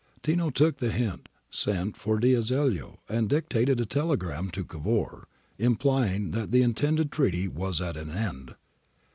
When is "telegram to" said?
3.85-4.63